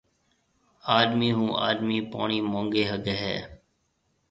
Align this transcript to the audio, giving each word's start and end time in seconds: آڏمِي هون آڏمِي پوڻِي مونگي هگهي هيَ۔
آڏمِي 0.97 1.29
هون 1.37 1.49
آڏمِي 1.67 1.97
پوڻِي 2.11 2.39
مونگي 2.51 2.83
هگهي 2.91 3.17
هيَ۔ 3.21 3.37